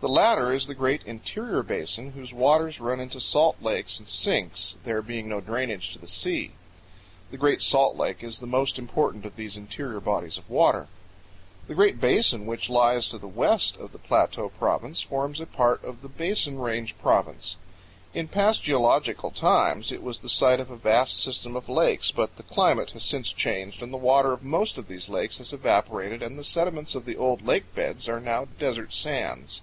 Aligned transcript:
The 0.00 0.08
latter 0.10 0.52
is 0.52 0.66
the 0.66 0.74
great 0.74 1.02
interior 1.04 1.62
basin 1.62 2.10
whose 2.12 2.34
waters 2.34 2.78
run 2.78 3.00
into 3.00 3.20
salt 3.22 3.56
lakes 3.62 3.98
and 3.98 4.06
sinks, 4.06 4.74
there 4.84 5.00
being 5.00 5.30
no 5.30 5.40
drainage 5.40 5.94
to 5.94 5.98
the 5.98 6.06
sea. 6.06 6.50
The 7.30 7.38
Great 7.38 7.62
Salt 7.62 7.96
Lake 7.96 8.22
is 8.22 8.38
the 8.38 8.46
most 8.46 8.78
important 8.78 9.24
of 9.24 9.36
these 9.36 9.56
interior 9.56 10.00
bodies 10.00 10.36
of 10.36 10.50
water. 10.50 10.88
The 11.68 11.74
Great 11.74 12.02
Basin, 12.02 12.44
which 12.44 12.68
lies 12.68 13.08
to 13.08 13.16
the 13.18 13.26
west 13.26 13.78
of 13.78 13.92
the 13.92 13.98
Plateau 13.98 14.50
Province, 14.50 15.00
forms 15.00 15.40
a 15.40 15.46
part 15.46 15.82
of 15.82 16.02
the 16.02 16.10
Basin 16.10 16.58
Range 16.58 16.98
Province. 16.98 17.56
In 18.12 18.28
past 18.28 18.62
geological 18.62 19.30
times 19.30 19.90
it 19.90 20.02
was 20.02 20.18
the 20.18 20.28
site 20.28 20.60
of 20.60 20.70
a 20.70 20.76
vast 20.76 21.18
system 21.22 21.56
of 21.56 21.66
lakes, 21.70 22.10
but 22.10 22.36
the 22.36 22.42
climate 22.42 22.90
has 22.90 23.04
since 23.04 23.32
changed 23.32 23.82
and 23.82 23.90
the 23.90 23.96
water 23.96 24.34
of 24.34 24.42
most 24.44 24.76
of 24.76 24.86
these 24.86 25.08
lakes 25.08 25.38
has 25.38 25.54
evaporated 25.54 26.22
and 26.22 26.38
the 26.38 26.44
sediments 26.44 26.94
of 26.94 27.06
the 27.06 27.16
old 27.16 27.40
lake 27.40 27.74
beds 27.74 28.06
are 28.06 28.20
now 28.20 28.46
desert 28.58 28.92
sands. 28.92 29.62